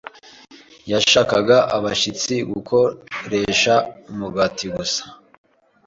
Yashaka 0.91 1.35
abashyitsi 1.77 2.33
gukoresha 2.51 3.73
umugati 4.11 4.65
gusa 4.75 5.03